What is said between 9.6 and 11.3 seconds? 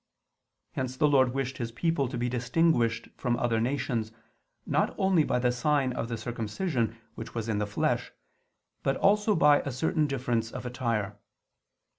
a certain difference of attire.